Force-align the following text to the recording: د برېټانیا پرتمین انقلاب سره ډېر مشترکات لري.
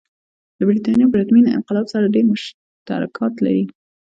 د 0.57 0.59
برېټانیا 0.67 1.05
پرتمین 1.13 1.45
انقلاب 1.55 1.85
سره 1.93 2.13
ډېر 2.15 2.25
مشترکات 2.31 3.33
لري. 3.45 3.63